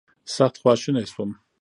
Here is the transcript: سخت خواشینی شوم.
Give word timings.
سخت 0.35 0.55
خواشینی 0.61 1.05
شوم. 1.13 1.29